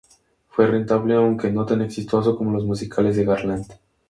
[0.49, 3.71] Fue rentable aunque no tan exitoso como los musicales de Garland.